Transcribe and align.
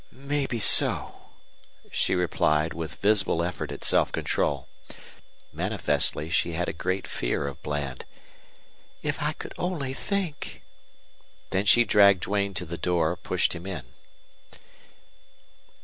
"Maybe 0.11 0.59
so," 0.59 1.29
she 1.91 2.15
replied, 2.15 2.73
with 2.73 2.95
visible 3.01 3.43
effort 3.43 3.71
at 3.71 3.83
self 3.83 4.11
control. 4.11 4.67
Manifestly 5.53 6.27
she 6.27 6.53
had 6.53 6.67
a 6.67 6.73
great 6.73 7.05
fear 7.05 7.45
of 7.45 7.61
Bland. 7.61 8.05
"If 9.03 9.21
I 9.21 9.33
could 9.33 9.53
only 9.59 9.93
think!" 9.93 10.63
Then 11.51 11.65
she 11.65 11.83
dragged 11.83 12.21
Duane 12.21 12.55
to 12.55 12.65
the 12.65 12.79
door, 12.79 13.15
pushed 13.15 13.53
him 13.53 13.67
in. 13.67 13.83